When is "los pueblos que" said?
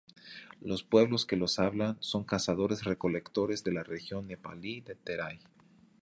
0.61-1.35